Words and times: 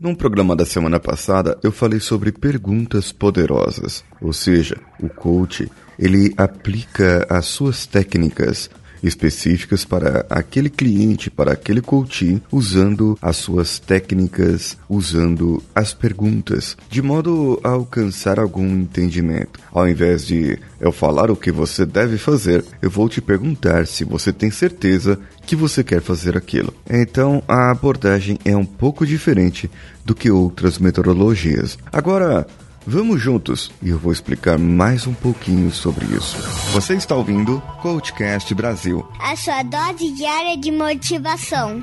Num 0.00 0.14
programa 0.14 0.54
da 0.54 0.64
semana 0.64 1.00
passada, 1.00 1.58
eu 1.60 1.72
falei 1.72 1.98
sobre 1.98 2.30
perguntas 2.30 3.10
poderosas, 3.10 4.04
ou 4.20 4.32
seja, 4.32 4.76
o 5.02 5.08
coach, 5.08 5.68
ele 5.98 6.32
aplica 6.36 7.26
as 7.28 7.46
suas 7.46 7.84
técnicas 7.84 8.70
específicas 9.02 9.84
para 9.84 10.26
aquele 10.28 10.70
cliente, 10.70 11.30
para 11.30 11.52
aquele 11.52 11.80
coaching, 11.80 12.40
usando 12.50 13.18
as 13.20 13.36
suas 13.36 13.78
técnicas, 13.78 14.76
usando 14.88 15.62
as 15.74 15.92
perguntas, 15.94 16.76
de 16.88 17.02
modo 17.02 17.60
a 17.62 17.70
alcançar 17.70 18.38
algum 18.38 18.68
entendimento. 18.68 19.60
Ao 19.72 19.88
invés 19.88 20.26
de 20.26 20.58
eu 20.80 20.92
falar 20.92 21.30
o 21.30 21.36
que 21.36 21.50
você 21.50 21.84
deve 21.84 22.18
fazer, 22.18 22.64
eu 22.80 22.90
vou 22.90 23.08
te 23.08 23.20
perguntar 23.20 23.86
se 23.86 24.04
você 24.04 24.32
tem 24.32 24.50
certeza 24.50 25.18
que 25.46 25.56
você 25.56 25.82
quer 25.82 26.00
fazer 26.00 26.36
aquilo. 26.36 26.74
Então 26.88 27.42
a 27.48 27.70
abordagem 27.70 28.38
é 28.44 28.56
um 28.56 28.64
pouco 28.64 29.06
diferente 29.06 29.70
do 30.04 30.14
que 30.14 30.30
outras 30.30 30.78
metodologias. 30.78 31.78
Agora, 31.92 32.46
Vamos 32.90 33.20
juntos 33.20 33.70
e 33.82 33.90
eu 33.90 33.98
vou 33.98 34.10
explicar 34.10 34.58
mais 34.58 35.06
um 35.06 35.12
pouquinho 35.12 35.70
sobre 35.70 36.06
isso. 36.06 36.38
Você 36.72 36.94
está 36.94 37.14
ouvindo 37.14 37.60
Coachcast 37.82 38.54
Brasil 38.54 39.06
a 39.20 39.36
sua 39.36 39.62
dose 39.62 40.10
diária 40.12 40.56
de 40.56 40.72
motivação. 40.72 41.82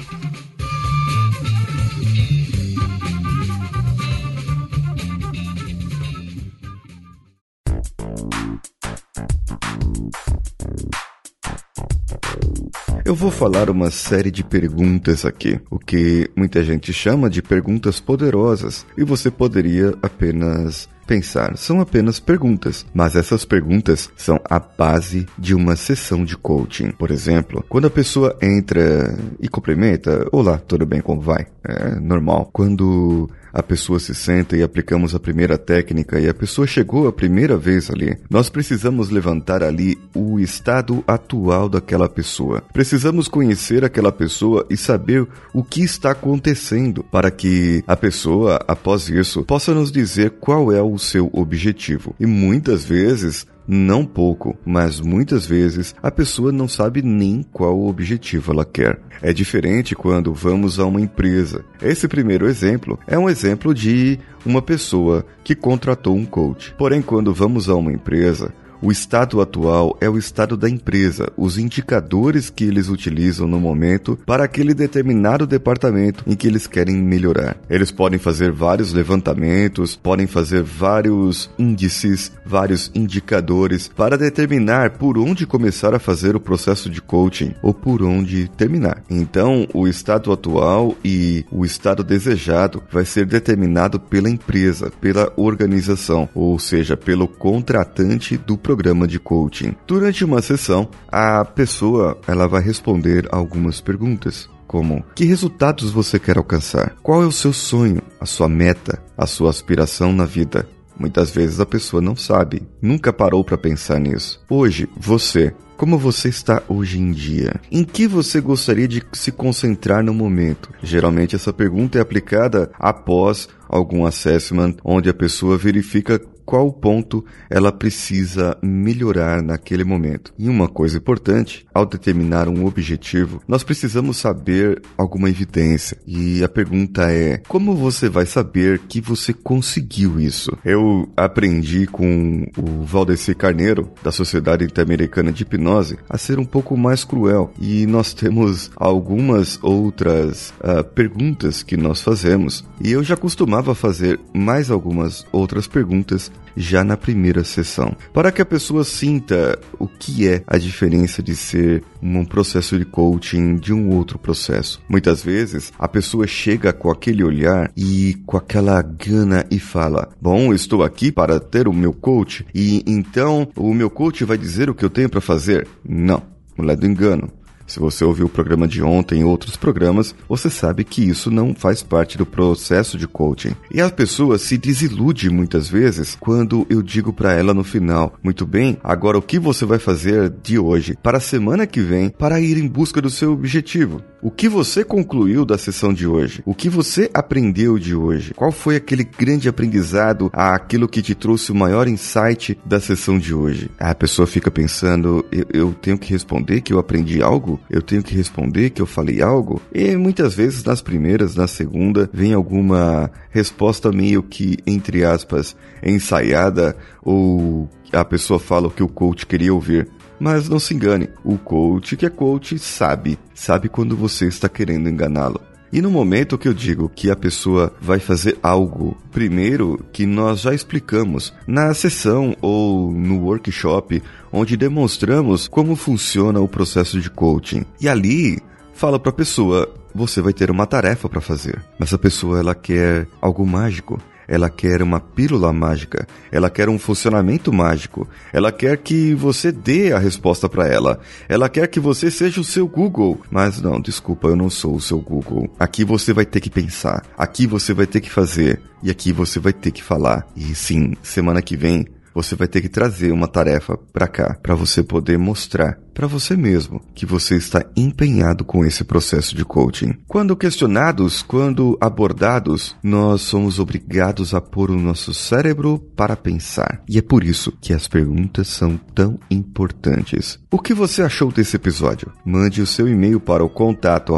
Eu 13.05 13.13
vou 13.13 13.29
falar 13.29 13.69
uma 13.69 13.91
série 13.91 14.31
de 14.31 14.43
perguntas 14.43 15.23
aqui, 15.23 15.61
o 15.69 15.77
que 15.77 16.27
muita 16.35 16.63
gente 16.63 16.91
chama 16.91 17.29
de 17.29 17.43
perguntas 17.43 17.99
poderosas, 17.99 18.83
e 18.97 19.03
você 19.03 19.29
poderia 19.29 19.93
apenas 20.01 20.89
pensar, 21.05 21.57
são 21.57 21.79
apenas 21.79 22.19
perguntas, 22.19 22.85
mas 22.93 23.15
essas 23.15 23.45
perguntas 23.45 24.09
são 24.15 24.39
a 24.43 24.59
base 24.59 25.25
de 25.37 25.53
uma 25.53 25.75
sessão 25.75 26.23
de 26.23 26.35
coaching. 26.37 26.91
Por 26.91 27.11
exemplo, 27.11 27.63
quando 27.69 27.87
a 27.87 27.89
pessoa 27.89 28.37
entra 28.41 29.17
e 29.39 29.47
cumprimenta, 29.47 30.27
olá, 30.31 30.57
tudo 30.57 30.85
bem, 30.85 31.01
como 31.01 31.21
vai? 31.21 31.45
É 31.63 31.99
normal. 31.99 32.49
Quando 32.51 33.29
a 33.55 33.63
pessoa 33.63 33.99
se 34.01 34.13
senta 34.13 34.57
e 34.57 34.61
aplicamos 34.61 35.15
a 35.15 35.19
primeira 35.19 35.57
técnica 35.57 36.19
e 36.19 36.27
a 36.27 36.33
pessoa 36.33 36.67
chegou 36.67 37.07
a 37.07 37.13
primeira 37.13 37.55
vez 37.55 37.89
ali, 37.89 38.17
nós 38.29 38.49
precisamos 38.49 39.09
levantar 39.09 39.63
ali 39.63 39.97
o 40.13 40.37
estado 40.41 41.01
atual 41.07 41.69
daquela 41.69 42.09
pessoa. 42.09 42.61
Precisamos 42.73 43.29
conhecer 43.29 43.85
aquela 43.85 44.11
pessoa 44.11 44.65
e 44.69 44.75
saber 44.75 45.25
o 45.53 45.63
que 45.63 45.81
está 45.81 46.11
acontecendo 46.11 47.01
para 47.05 47.31
que 47.31 47.81
a 47.87 47.95
pessoa, 47.95 48.59
após 48.67 49.07
isso, 49.07 49.45
possa 49.45 49.73
nos 49.73 49.89
dizer 49.89 50.31
qual 50.31 50.69
é 50.69 50.81
o 50.81 50.94
seu 50.97 51.29
objetivo. 51.33 52.15
E 52.19 52.25
muitas 52.25 52.85
vezes 52.85 53.45
não 53.67 54.05
pouco, 54.05 54.55
mas 54.65 54.99
muitas 54.99 55.45
vezes 55.45 55.95
a 56.01 56.11
pessoa 56.11 56.51
não 56.51 56.67
sabe 56.67 57.01
nem 57.01 57.43
qual 57.43 57.87
objetivo 57.87 58.51
ela 58.51 58.65
quer. 58.65 58.99
É 59.21 59.33
diferente 59.33 59.95
quando 59.95 60.33
vamos 60.33 60.79
a 60.79 60.85
uma 60.85 61.01
empresa. 61.01 61.65
Esse 61.81 62.07
primeiro 62.07 62.47
exemplo 62.47 62.99
é 63.07 63.17
um 63.17 63.29
exemplo 63.29 63.73
de 63.73 64.19
uma 64.45 64.61
pessoa 64.61 65.25
que 65.43 65.55
contratou 65.55 66.15
um 66.15 66.25
coach. 66.25 66.73
Porém, 66.77 67.01
quando 67.01 67.33
vamos 67.33 67.69
a 67.69 67.75
uma 67.75 67.91
empresa, 67.91 68.53
o 68.85 68.91
estado 68.91 69.41
atual 69.41 69.97
é 69.99 70.07
o 70.07 70.15
estado 70.15 70.55
da 70.55 70.69
empresa, 70.69 71.27
os 71.35 71.57
indicadores 71.57 72.51
que 72.51 72.65
eles 72.65 72.87
utilizam 72.87 73.47
no 73.47 73.59
momento 73.59 74.15
para 74.27 74.43
aquele 74.43 74.75
determinado 74.75 75.47
departamento 75.47 76.23
em 76.27 76.35
que 76.35 76.45
eles 76.45 76.67
querem 76.67 76.95
melhorar. 76.95 77.57
Eles 77.67 77.89
podem 77.89 78.19
fazer 78.19 78.51
vários 78.51 78.93
levantamentos, 78.93 79.95
podem 79.95 80.27
fazer 80.27 80.61
vários 80.61 81.49
índices, 81.57 82.31
vários 82.45 82.91
indicadores 82.93 83.87
para 83.87 84.19
determinar 84.19 84.91
por 84.91 85.17
onde 85.17 85.47
começar 85.47 85.95
a 85.95 85.99
fazer 85.99 86.35
o 86.35 86.39
processo 86.39 86.87
de 86.87 87.01
coaching 87.01 87.55
ou 87.63 87.73
por 87.73 88.03
onde 88.03 88.47
terminar. 88.49 89.01
Então, 89.09 89.67
o 89.73 89.87
estado 89.87 90.31
atual 90.31 90.95
e 91.03 91.43
o 91.51 91.65
estado 91.65 92.03
desejado 92.03 92.83
vai 92.91 93.03
ser 93.03 93.25
determinado 93.25 93.99
pela 93.99 94.29
empresa, 94.29 94.91
pela 95.01 95.33
organização, 95.35 96.29
ou 96.35 96.59
seja, 96.59 96.95
pelo 96.95 97.27
contratante 97.27 98.37
do 98.37 98.55
programa 98.75 99.07
de 99.07 99.17
coaching. 99.19 99.73
Durante 99.87 100.25
uma 100.25 100.41
sessão, 100.41 100.89
a 101.07 101.45
pessoa 101.45 102.19
ela 102.27 102.45
vai 102.45 102.61
responder 102.61 103.25
algumas 103.31 103.79
perguntas 103.79 104.49
como: 104.67 105.01
que 105.15 105.23
resultados 105.23 105.91
você 105.91 106.19
quer 106.19 106.37
alcançar? 106.37 106.93
Qual 107.01 107.23
é 107.23 107.25
o 107.25 107.31
seu 107.31 107.53
sonho, 107.53 108.01
a 108.19 108.25
sua 108.25 108.49
meta, 108.49 109.01
a 109.17 109.25
sua 109.25 109.49
aspiração 109.49 110.11
na 110.11 110.25
vida? 110.25 110.67
Muitas 110.99 111.31
vezes 111.31 111.59
a 111.59 111.65
pessoa 111.65 112.01
não 112.01 112.15
sabe, 112.15 112.63
nunca 112.81 113.13
parou 113.13 113.43
para 113.43 113.57
pensar 113.57 113.99
nisso. 113.99 114.41
Hoje, 114.49 114.89
você, 114.97 115.53
como 115.77 115.97
você 115.97 116.29
está 116.29 116.61
hoje 116.69 116.99
em 116.99 117.11
dia? 117.11 117.59
Em 117.71 117.83
que 117.83 118.07
você 118.07 118.39
gostaria 118.41 118.87
de 118.87 119.03
se 119.13 119.31
concentrar 119.31 120.03
no 120.03 120.13
momento? 120.13 120.69
Geralmente 120.81 121.35
essa 121.35 121.51
pergunta 121.51 121.97
é 121.97 122.01
aplicada 122.01 122.71
após 122.79 123.47
algum 123.67 124.05
assessment 124.05 124.75
onde 124.83 125.09
a 125.09 125.13
pessoa 125.13 125.57
verifica 125.57 126.21
qual 126.45 126.71
ponto 126.71 127.25
ela 127.49 127.71
precisa 127.71 128.57
melhorar 128.61 129.41
naquele 129.41 129.83
momento. 129.83 130.33
E 130.37 130.47
uma 130.47 130.67
coisa 130.67 130.97
importante, 130.97 131.65
ao 131.73 131.85
determinar 131.85 132.47
um 132.47 132.65
objetivo, 132.65 133.41
nós 133.47 133.63
precisamos 133.63 134.17
saber 134.17 134.81
alguma 134.97 135.29
evidência. 135.29 135.97
E 136.05 136.43
a 136.43 136.49
pergunta 136.49 137.11
é: 137.11 137.41
como 137.47 137.75
você 137.75 138.07
vai 138.07 138.25
saber 138.25 138.79
que 138.87 139.01
você 139.01 139.33
conseguiu 139.33 140.19
isso? 140.19 140.55
Eu 140.63 141.09
aprendi 141.17 141.87
com 141.87 142.45
o 142.57 142.83
Valdeci 142.83 143.33
Carneiro, 143.33 143.91
da 144.03 144.11
Sociedade 144.11 144.63
Interamericana 144.63 145.31
de 145.31 145.43
Hipnose, 145.43 145.97
a 146.09 146.17
ser 146.17 146.39
um 146.39 146.45
pouco 146.45 146.77
mais 146.77 147.03
cruel. 147.03 147.51
E 147.59 147.85
nós 147.85 148.13
temos 148.13 148.71
algumas 148.75 149.59
outras 149.61 150.53
uh, 150.59 150.83
perguntas 150.83 151.63
que 151.63 151.77
nós 151.77 152.01
fazemos. 152.01 152.63
E 152.81 152.91
eu 152.91 153.03
já 153.03 153.15
costumava 153.17 153.73
fazer 153.73 154.19
mais 154.33 154.69
algumas 154.69 155.25
outras 155.31 155.67
perguntas 155.67 156.31
já 156.55 156.83
na 156.83 156.95
primeira 156.95 157.43
sessão, 157.43 157.95
para 158.13 158.31
que 158.31 158.41
a 158.41 158.45
pessoa 158.45 158.83
sinta 158.83 159.59
o 159.77 159.87
que 159.87 160.27
é 160.27 160.43
a 160.47 160.57
diferença 160.57 161.21
de 161.21 161.35
ser 161.35 161.83
um 162.01 162.23
processo 162.23 162.77
de 162.77 162.85
coaching 162.85 163.55
de 163.55 163.73
um 163.73 163.89
outro 163.89 164.17
processo. 164.17 164.81
Muitas 164.87 165.23
vezes 165.23 165.71
a 165.77 165.87
pessoa 165.87 166.27
chega 166.27 166.71
com 166.71 166.89
aquele 166.89 167.23
olhar 167.23 167.71
e 167.75 168.17
com 168.25 168.37
aquela 168.37 168.81
gana 168.81 169.45
e 169.51 169.59
fala: 169.59 170.09
Bom, 170.21 170.53
estou 170.53 170.83
aqui 170.83 171.11
para 171.11 171.39
ter 171.39 171.67
o 171.67 171.73
meu 171.73 171.93
coach 171.93 172.45
e 172.53 172.83
então 172.85 173.47
o 173.55 173.73
meu 173.73 173.89
coach 173.89 174.23
vai 174.23 174.37
dizer 174.37 174.69
o 174.69 174.75
que 174.75 174.85
eu 174.85 174.89
tenho 174.89 175.09
para 175.09 175.21
fazer. 175.21 175.67
Não, 175.83 176.21
mulher 176.57 176.77
do 176.77 176.85
engano. 176.85 177.31
Se 177.67 177.79
você 177.79 178.03
ouviu 178.03 178.27
o 178.27 178.29
programa 178.29 178.67
de 178.67 178.81
ontem 178.81 179.21
e 179.21 179.23
outros 179.23 179.55
programas, 179.55 180.13
você 180.29 180.49
sabe 180.49 180.83
que 180.83 181.03
isso 181.03 181.31
não 181.31 181.55
faz 181.55 181.81
parte 181.81 182.17
do 182.17 182.25
processo 182.25 182.97
de 182.97 183.07
coaching. 183.07 183.55
E 183.71 183.81
a 183.81 183.89
pessoa 183.89 184.37
se 184.37 184.57
desilude 184.57 185.29
muitas 185.29 185.67
vezes 185.67 186.15
quando 186.19 186.65
eu 186.69 186.81
digo 186.81 187.11
para 187.11 187.33
ela 187.33 187.53
no 187.53 187.63
final: 187.63 188.13
muito 188.23 188.45
bem, 188.45 188.77
agora 188.83 189.17
o 189.17 189.21
que 189.21 189.39
você 189.39 189.65
vai 189.65 189.79
fazer 189.79 190.29
de 190.43 190.59
hoje 190.59 190.95
para 191.01 191.17
a 191.17 191.21
semana 191.21 191.65
que 191.65 191.81
vem 191.81 192.09
para 192.09 192.39
ir 192.39 192.57
em 192.57 192.67
busca 192.67 193.01
do 193.01 193.09
seu 193.09 193.31
objetivo? 193.33 194.01
O 194.25 194.31
que 194.31 194.49
você 194.49 194.83
concluiu 194.83 195.45
da 195.45 195.55
sessão 195.55 195.93
de 195.93 196.07
hoje? 196.07 196.41
O 196.47 196.55
que 196.55 196.67
você 196.67 197.11
aprendeu 197.13 197.77
de 197.77 197.93
hoje? 197.93 198.33
Qual 198.33 198.51
foi 198.51 198.75
aquele 198.75 199.03
grande 199.03 199.47
aprendizado, 199.47 200.31
aquilo 200.33 200.87
que 200.87 200.99
te 200.99 201.13
trouxe 201.13 201.51
o 201.51 201.55
maior 201.55 201.87
insight 201.87 202.57
da 202.65 202.79
sessão 202.79 203.19
de 203.19 203.35
hoje? 203.35 203.69
A 203.79 203.93
pessoa 203.93 204.25
fica 204.25 204.49
pensando: 204.49 205.23
eu, 205.31 205.45
eu 205.53 205.73
tenho 205.75 205.95
que 205.95 206.11
responder 206.11 206.61
que 206.61 206.73
eu 206.73 206.79
aprendi 206.79 207.21
algo? 207.21 207.59
Eu 207.69 207.83
tenho 207.83 208.01
que 208.01 208.15
responder 208.15 208.71
que 208.71 208.81
eu 208.81 208.87
falei 208.87 209.21
algo? 209.21 209.61
E 209.71 209.95
muitas 209.95 210.33
vezes 210.33 210.63
nas 210.63 210.81
primeiras, 210.81 211.35
na 211.35 211.45
segunda, 211.45 212.09
vem 212.11 212.33
alguma 212.33 213.11
resposta 213.29 213.91
meio 213.91 214.23
que, 214.23 214.57
entre 214.65 215.05
aspas, 215.05 215.55
ensaiada 215.83 216.75
ou 217.03 217.69
a 217.93 218.03
pessoa 218.03 218.39
fala 218.39 218.67
o 218.67 218.71
que 218.71 218.83
o 218.83 218.87
coach 218.87 219.25
queria 219.25 219.53
ouvir. 219.53 219.87
Mas 220.19 220.47
não 220.49 220.59
se 220.59 220.73
engane, 220.73 221.09
o 221.23 221.37
coach 221.37 221.97
que 221.97 222.05
é 222.05 222.09
coach 222.09 222.57
sabe, 222.57 223.19
sabe 223.33 223.69
quando 223.69 223.95
você 223.95 224.27
está 224.27 224.47
querendo 224.47 224.89
enganá-lo. 224.89 225.41
E 225.73 225.81
no 225.81 225.91
momento 225.91 226.37
que 226.37 226.47
eu 226.47 226.53
digo 226.53 226.87
que 226.87 227.11
a 227.11 227.17
pessoa 227.17 227.73
vai 227.81 227.99
fazer 227.99 228.37
algo, 228.41 228.97
primeiro 229.11 229.83
que 229.91 230.05
nós 230.05 230.39
já 230.39 230.53
explicamos 230.53 231.33
na 231.45 231.73
sessão 231.73 232.33
ou 232.41 232.91
no 232.91 233.19
workshop, 233.23 234.01
onde 234.31 234.55
demonstramos 234.55 235.49
como 235.49 235.75
funciona 235.75 236.39
o 236.39 236.47
processo 236.47 237.01
de 237.01 237.09
coaching. 237.09 237.65
E 237.81 237.89
ali 237.89 238.39
fala 238.73 238.97
para 238.97 239.09
a 239.09 239.13
pessoa: 239.13 239.69
você 239.93 240.21
vai 240.21 240.31
ter 240.31 240.49
uma 240.49 240.65
tarefa 240.65 241.09
para 241.09 241.19
fazer. 241.19 241.61
Mas 241.77 241.93
a 241.93 241.97
pessoa 241.97 242.39
ela 242.39 242.55
quer 242.55 243.07
algo 243.21 243.45
mágico. 243.45 243.99
Ela 244.27 244.49
quer 244.49 244.81
uma 244.81 244.99
pílula 244.99 245.51
mágica, 245.51 246.07
ela 246.31 246.49
quer 246.49 246.69
um 246.69 246.79
funcionamento 246.79 247.51
mágico, 247.51 248.07
ela 248.31 248.51
quer 248.51 248.77
que 248.77 249.13
você 249.13 249.51
dê 249.51 249.93
a 249.93 249.99
resposta 249.99 250.47
para 250.49 250.67
ela, 250.67 250.99
ela 251.27 251.49
quer 251.49 251.67
que 251.67 251.79
você 251.79 252.09
seja 252.09 252.41
o 252.41 252.43
seu 252.43 252.67
Google. 252.67 253.21
Mas 253.29 253.61
não, 253.61 253.79
desculpa, 253.79 254.27
eu 254.27 254.35
não 254.35 254.49
sou 254.49 254.75
o 254.75 254.81
seu 254.81 254.99
Google. 254.99 255.49
Aqui 255.59 255.83
você 255.83 256.13
vai 256.13 256.25
ter 256.25 256.39
que 256.39 256.49
pensar, 256.49 257.03
aqui 257.17 257.47
você 257.47 257.73
vai 257.73 257.85
ter 257.85 258.01
que 258.01 258.09
fazer 258.09 258.61
e 258.83 258.89
aqui 258.89 259.11
você 259.11 259.39
vai 259.39 259.53
ter 259.53 259.71
que 259.71 259.83
falar. 259.83 260.27
E 260.35 260.53
sim, 260.53 260.93
semana 261.01 261.41
que 261.41 261.55
vem 261.57 261.87
você 262.15 262.35
vai 262.35 262.47
ter 262.47 262.61
que 262.61 262.69
trazer 262.69 263.11
uma 263.11 263.27
tarefa 263.27 263.77
para 263.91 264.07
cá, 264.07 264.37
para 264.41 264.55
você 264.55 264.81
poder 264.81 265.19
mostrar 265.19 265.77
para 265.95 266.07
você 266.07 266.35
mesmo 266.35 266.81
que 266.93 267.05
você 267.05 267.37
está 267.37 267.65
empenhado 267.75 268.43
com 268.43 268.65
esse 268.65 268.83
processo 268.83 269.33
de 269.33 269.45
coaching. 269.45 269.95
Quando 270.05 270.35
questionados, 270.35 271.23
quando 271.23 271.77
abordados, 271.79 272.75
nós 272.83 273.21
somos 273.21 273.59
obrigados 273.59 274.33
a 274.33 274.41
pôr 274.41 274.69
o 274.69 274.79
nosso 274.79 275.13
cérebro 275.13 275.79
para 275.95 276.17
pensar. 276.17 276.83
E 276.89 276.97
é 276.97 277.01
por 277.01 277.23
isso 277.23 277.53
que 277.61 277.73
as 277.73 277.87
perguntas 277.87 278.49
são 278.49 278.77
tão 278.93 279.17
importantes. 279.31 280.37
O 280.51 280.59
que 280.59 280.73
você 280.73 281.01
achou 281.01 281.31
desse 281.31 281.55
episódio? 281.55 282.11
Mande 282.25 282.61
o 282.61 282.67
seu 282.67 282.89
e-mail 282.89 283.21
para 283.21 283.43
o 283.43 283.49
contato 283.49 284.13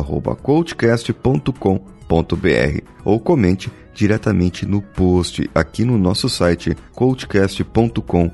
coachcast.com.br 2.07 2.81
ou 3.03 3.19
comente 3.19 3.71
diretamente 3.93 4.65
no 4.65 4.81
post 4.81 5.49
aqui 5.53 5.83
no 5.83 5.97
nosso 5.97 6.29
site 6.29 6.75
coachcast.com.br. 6.93 8.31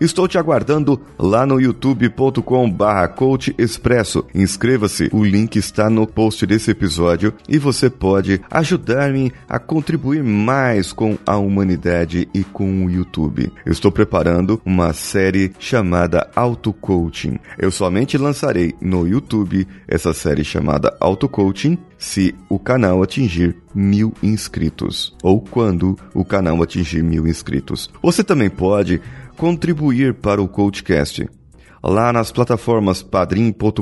Estou 0.00 0.26
te 0.26 0.38
aguardando 0.38 0.98
lá 1.18 1.44
no 1.44 1.60
youtube.com 1.60 2.70
barra 2.70 3.08
Coach 3.08 3.54
Expresso. 3.58 4.24
Inscreva-se, 4.34 5.10
o 5.12 5.22
link 5.22 5.56
está 5.56 5.90
no 5.90 6.06
post 6.06 6.46
desse 6.46 6.70
episódio 6.70 7.34
e 7.46 7.58
você 7.58 7.90
pode 7.90 8.40
ajudar-me 8.50 9.32
a 9.46 9.58
contribuir 9.58 10.22
mais 10.22 10.92
com 10.92 11.18
a 11.26 11.36
humanidade 11.36 12.26
e 12.32 12.42
com 12.42 12.86
o 12.86 12.90
YouTube. 12.90 13.52
Eu 13.66 13.72
estou 13.72 13.92
preparando 13.92 14.60
uma 14.64 14.94
série 14.94 15.52
chamada 15.58 16.30
Auto 16.34 16.72
Coaching. 16.72 17.38
Eu 17.58 17.70
somente 17.70 18.16
lançarei 18.16 18.74
no 18.80 19.06
YouTube 19.06 19.68
essa 19.86 20.14
série 20.14 20.44
chamada 20.44 20.96
Auto 21.00 21.28
Coaching 21.28 21.78
se 21.98 22.34
o 22.48 22.58
canal 22.58 23.02
atingir 23.02 23.56
mil 23.74 24.12
inscritos 24.22 25.14
ou 25.22 25.40
quando 25.40 25.98
o 26.14 26.24
canal 26.24 26.62
atingir 26.62 27.02
mil 27.02 27.26
inscritos. 27.26 27.90
Você 28.02 28.22
também 28.22 28.50
pode 28.50 29.00
contribuir 29.36 30.14
para 30.14 30.42
o 30.42 30.48
Coachcast 30.48 31.28
lá 31.82 32.12
nas 32.12 32.32
plataformas 32.32 33.02
padrim.com.br, 33.02 33.80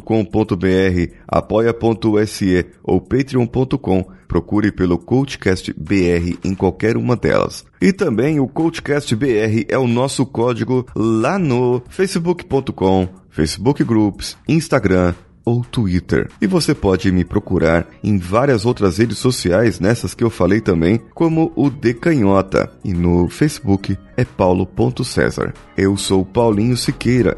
apoia.se 1.27 2.67
ou 2.83 3.01
patreon.com. 3.01 4.05
Procure 4.29 4.73
pelo 4.73 4.99
Coachcast 4.99 5.73
BR 5.73 6.37
em 6.45 6.55
qualquer 6.55 6.97
uma 6.97 7.17
delas. 7.17 7.65
E 7.81 7.93
também 7.93 8.41
o 8.41 8.49
Coachcast 8.49 9.15
BR 9.15 9.65
é 9.69 9.79
o 9.79 9.87
nosso 9.87 10.27
código 10.27 10.87
lá 10.95 11.39
no 11.39 11.83
facebook.com, 11.89 13.09
Facebook 13.31 13.85
Groups, 13.85 14.37
Instagram, 14.49 15.15
ou 15.45 15.65
Twitter. 15.65 16.31
E 16.41 16.47
você 16.47 16.75
pode 16.75 17.11
me 17.13 17.25
procurar 17.25 17.87
em 18.03 18.19
várias 18.19 18.65
outras 18.65 18.99
redes 18.99 19.19
sociais, 19.19 19.79
nessas 19.79 20.15
que 20.15 20.25
eu 20.25 20.31
falei 20.31 20.61
também, 20.61 21.01
como 21.15 21.53
o 21.55 21.69
Decanhota. 21.69 22.73
E 22.85 22.93
no 22.93 23.29
Facebook 23.29 23.99
é 24.17 24.25
paulo.cesar. 24.25 25.53
Eu 25.77 25.97
sou 25.97 26.25
Paulinho 26.25 26.77
Siqueira. 26.77 27.37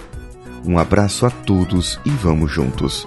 Um 0.64 0.79
abraço 0.79 1.26
a 1.26 1.31
todos 1.31 2.00
e 2.05 2.11
vamos 2.11 2.50
juntos. 2.50 3.06